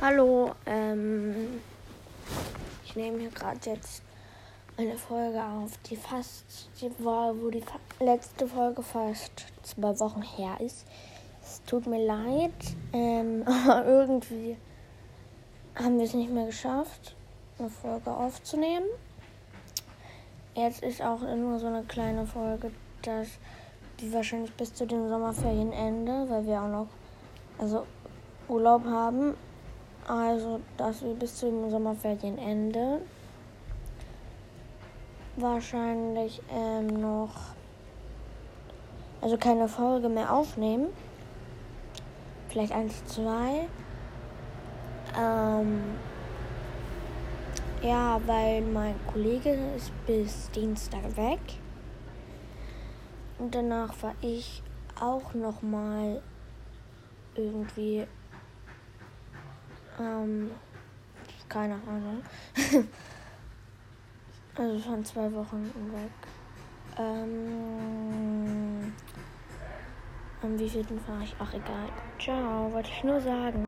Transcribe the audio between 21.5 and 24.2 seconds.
so eine kleine Folge, dass die